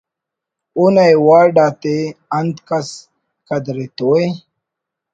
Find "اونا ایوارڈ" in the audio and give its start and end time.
0.77-1.55